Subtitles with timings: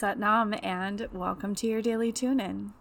[0.00, 2.72] Satnam, and welcome to your daily tune in.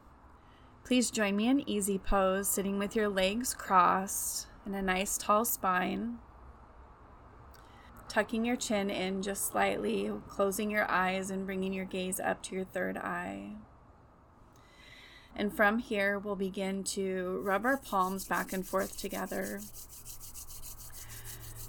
[0.86, 5.44] Please join me in easy pose, sitting with your legs crossed and a nice tall
[5.44, 6.20] spine.
[8.08, 12.56] Tucking your chin in just slightly, closing your eyes and bringing your gaze up to
[12.56, 13.50] your third eye.
[15.36, 19.60] And from here, we'll begin to rub our palms back and forth together,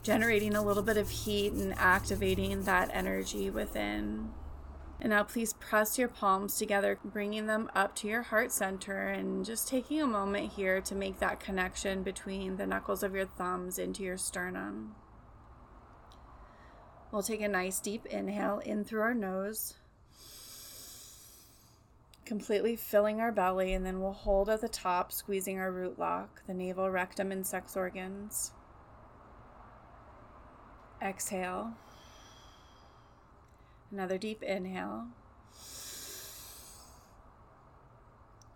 [0.04, 4.30] generating a little bit of heat and activating that energy within.
[5.02, 9.46] And now please press your palms together, bringing them up to your heart center, and
[9.46, 13.78] just taking a moment here to make that connection between the knuckles of your thumbs
[13.78, 14.94] into your sternum.
[17.10, 19.74] We'll take a nice deep inhale in through our nose,
[22.26, 26.42] completely filling our belly, and then we'll hold at the top, squeezing our root lock,
[26.46, 28.52] the navel, rectum, and sex organs.
[31.02, 31.72] Exhale.
[33.90, 35.06] Another deep inhale.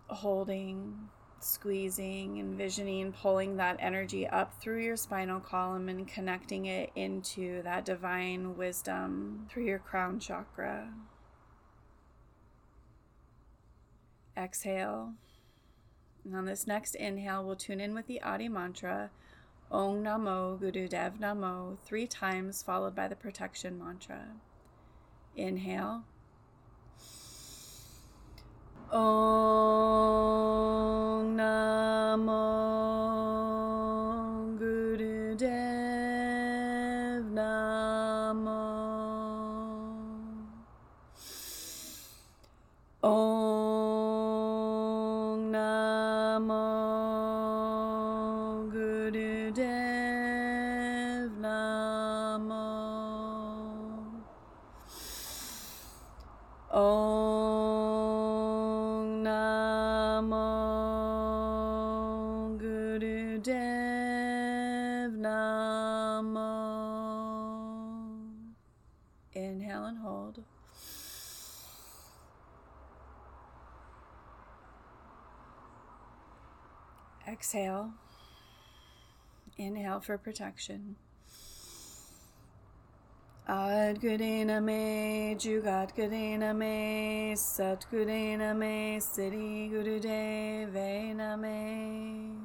[0.07, 1.09] Holding,
[1.39, 7.85] squeezing, envisioning, pulling that energy up through your spinal column and connecting it into that
[7.85, 10.89] divine wisdom through your crown chakra.
[14.37, 15.13] Exhale.
[16.23, 19.11] And on this next inhale, we'll tune in with the Adi mantra
[19.71, 24.27] Om Namo Gurudev Namo three times, followed by the protection mantra.
[25.35, 26.01] Inhale.
[28.91, 29.05] Om
[31.35, 33.04] Namo
[77.35, 77.91] Exhale.
[79.57, 80.95] Inhale for protection.
[83.45, 92.37] Adgurena me, Jugatgurena me, Satgurena me, Siddhi Gurudevena me.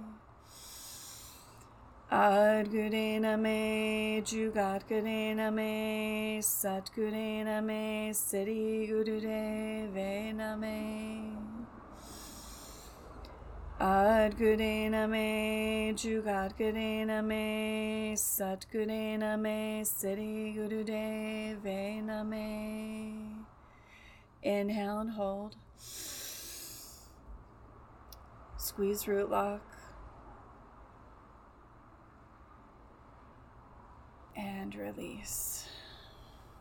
[2.10, 11.39] Adgurena me, Jugatgurena me, Satgurena me, Siddhi Gurudevena me.
[13.80, 23.14] Adgurena me, Jugatgurena me, Satgurena me, Siddhi Gurudevena me.
[24.42, 25.56] Inhale and hold.
[28.58, 29.62] Squeeze root lock.
[34.36, 35.66] And release.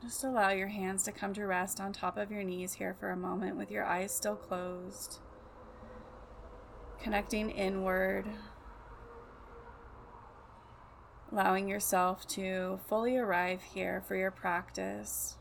[0.01, 3.09] Just allow your hands to come to rest on top of your knees here for
[3.09, 5.19] a moment with your eyes still closed
[7.01, 8.25] connecting inward,
[11.31, 15.37] allowing yourself to fully arrive here for your practice.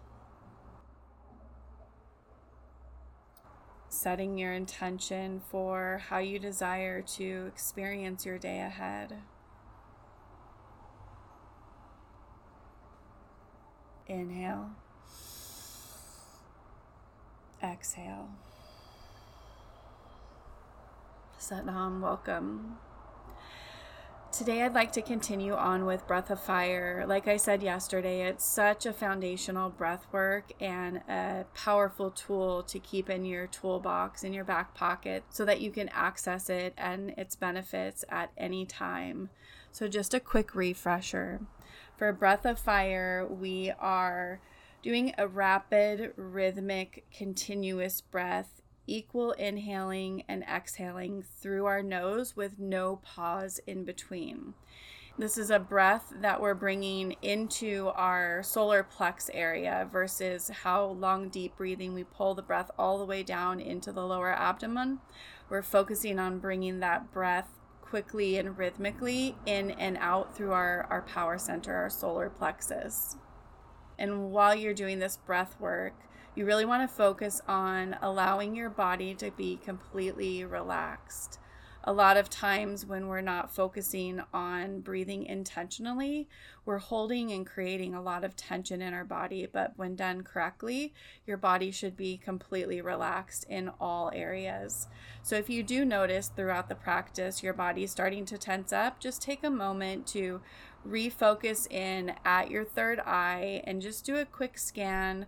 [3.88, 9.16] Setting your intention for how you desire to experience your day ahead.
[14.06, 14.70] Inhale.
[17.62, 18.28] Exhale.
[21.38, 22.78] Satnam, welcome.
[24.32, 27.04] Today, I'd like to continue on with Breath of Fire.
[27.06, 32.80] Like I said yesterday, it's such a foundational breath work and a powerful tool to
[32.80, 37.10] keep in your toolbox, in your back pocket, so that you can access it and
[37.10, 39.30] its benefits at any time.
[39.70, 41.40] So, just a quick refresher.
[41.96, 44.40] For Breath of Fire, we are
[44.82, 48.57] doing a rapid, rhythmic, continuous breath
[48.88, 54.54] equal inhaling and exhaling through our nose with no pause in between.
[55.18, 61.28] This is a breath that we're bringing into our solar plex area versus how long
[61.28, 65.00] deep breathing we pull the breath all the way down into the lower abdomen.
[65.48, 67.48] We're focusing on bringing that breath
[67.82, 73.16] quickly and rhythmically in and out through our, our power center, our solar plexus.
[73.98, 75.94] And while you're doing this breath work,
[76.38, 81.40] you really want to focus on allowing your body to be completely relaxed,
[81.82, 86.28] a lot of times when we're not focusing on breathing intentionally,
[86.64, 89.48] we're holding and creating a lot of tension in our body.
[89.50, 90.94] But when done correctly,
[91.26, 94.86] your body should be completely relaxed in all areas.
[95.22, 99.22] So if you do notice throughout the practice your body starting to tense up, just
[99.22, 100.40] take a moment to
[100.86, 105.26] refocus in at your third eye and just do a quick scan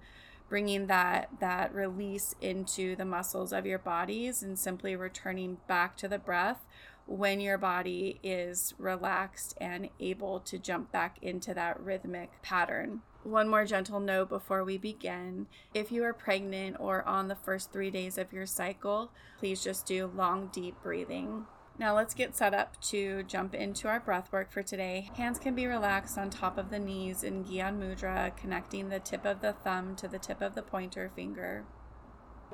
[0.50, 6.08] bringing that that release into the muscles of your bodies and simply returning back to
[6.08, 6.66] the breath
[7.06, 13.00] when your body is relaxed and able to jump back into that rhythmic pattern.
[13.22, 15.46] One more gentle note before we begin.
[15.72, 19.86] If you are pregnant or on the first three days of your cycle, please just
[19.86, 21.46] do long, deep breathing.
[21.78, 25.10] Now let's get set up to jump into our breath work for today.
[25.16, 29.24] Hands can be relaxed on top of the knees in Gyan Mudra, connecting the tip
[29.24, 31.64] of the thumb to the tip of the pointer finger.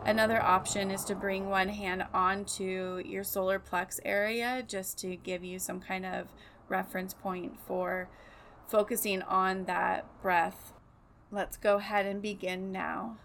[0.04, 5.42] Another option is to bring one hand onto your solar plex area just to give
[5.42, 6.28] you some kind of
[6.68, 8.08] reference point for
[8.68, 10.72] focusing on that breath.
[11.32, 13.16] Let's go ahead and begin now.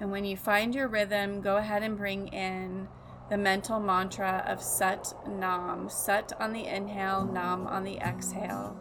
[0.00, 2.88] And when you find your rhythm, go ahead and bring in
[3.30, 5.88] the mental mantra of Sat Nam.
[5.88, 8.76] Sat on the inhale, Nam on the exhale.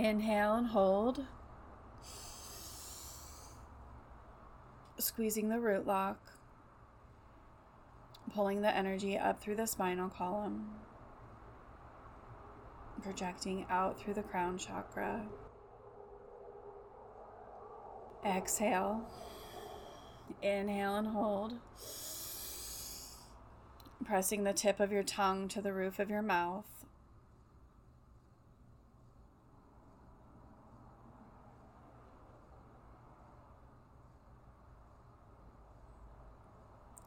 [0.00, 1.26] Inhale and hold.
[4.96, 6.32] Squeezing the root lock,
[8.32, 10.70] pulling the energy up through the spinal column,
[13.02, 15.20] projecting out through the crown chakra.
[18.24, 19.06] Exhale.
[20.40, 21.58] Inhale and hold.
[24.06, 26.79] Pressing the tip of your tongue to the roof of your mouth.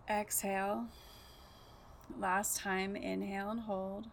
[0.09, 0.85] Exhale.
[2.19, 4.07] Last time, inhale and hold.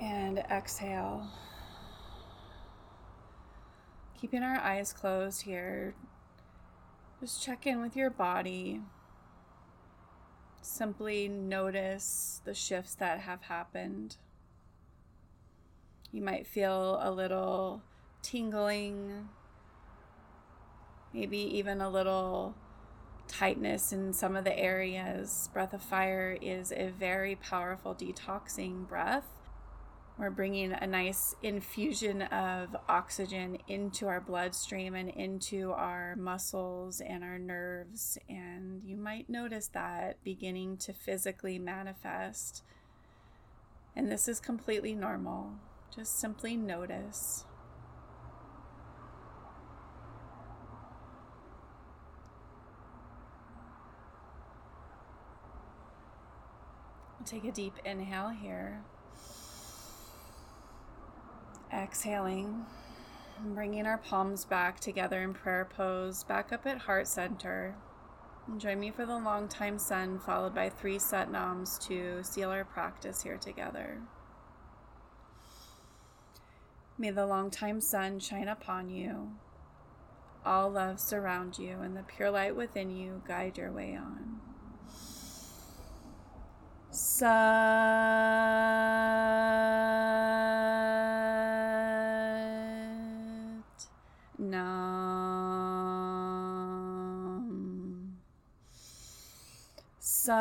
[0.00, 1.26] And exhale.
[4.20, 5.94] Keeping our eyes closed here.
[7.20, 8.80] Just check in with your body.
[10.62, 14.16] Simply notice the shifts that have happened.
[16.12, 17.82] You might feel a little
[18.22, 19.28] tingling,
[21.14, 22.54] maybe even a little
[23.28, 25.48] tightness in some of the areas.
[25.52, 29.39] Breath of fire is a very powerful detoxing breath.
[30.20, 37.24] We're bringing a nice infusion of oxygen into our bloodstream and into our muscles and
[37.24, 38.18] our nerves.
[38.28, 42.62] And you might notice that beginning to physically manifest.
[43.96, 45.52] And this is completely normal.
[45.96, 47.46] Just simply notice.
[57.24, 58.82] Take a deep inhale here.
[61.72, 62.64] Exhaling,
[63.54, 67.76] bringing our palms back together in prayer pose, back up at heart center.
[68.58, 73.22] join me for the long time sun, followed by three Satnams to seal our practice
[73.22, 73.98] here together.
[76.98, 79.30] May the long time sun shine upon you,
[80.44, 84.40] all love surround you, and the pure light within you guide your way on.
[86.90, 87.30] Sat
[100.02, 100.36] Sat.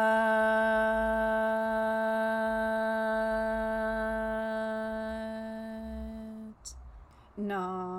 [7.38, 7.90] Nam.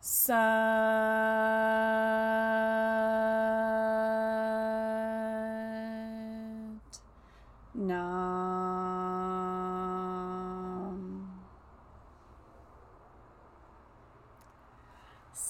[0.00, 0.86] Sat.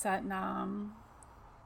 [0.06, 1.05] Satnam.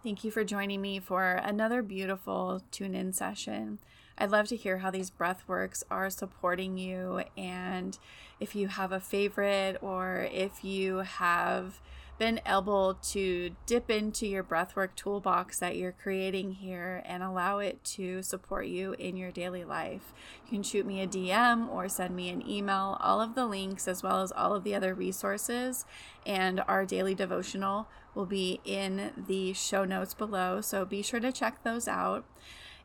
[0.03, 3.81] Thank you for joining me for another beautiful tune in session.
[4.17, 7.99] I'd love to hear how these breath works are supporting you and
[8.39, 11.83] if you have a favorite or if you have
[12.21, 17.83] been able to dip into your breathwork toolbox that you're creating here and allow it
[17.83, 20.13] to support you in your daily life.
[20.45, 22.99] You can shoot me a DM or send me an email.
[23.01, 25.87] All of the links, as well as all of the other resources
[26.27, 30.61] and our daily devotional, will be in the show notes below.
[30.61, 32.27] So be sure to check those out.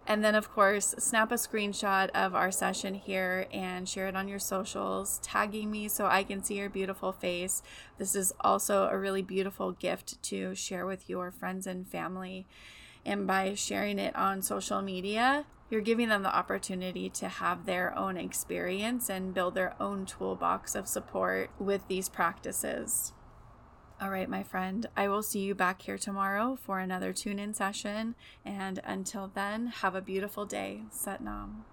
[0.07, 4.27] And then, of course, snap a screenshot of our session here and share it on
[4.27, 7.63] your socials, tagging me so I can see your beautiful face.
[7.97, 12.45] This is also a really beautiful gift to share with your friends and family.
[13.03, 17.97] And by sharing it on social media, you're giving them the opportunity to have their
[17.97, 23.13] own experience and build their own toolbox of support with these practices.
[24.05, 27.55] All right, my friend, I will see you back here tomorrow for another tune in
[27.55, 28.13] session.
[28.45, 30.83] And until then, have a beautiful day.
[30.93, 31.63] Satnam.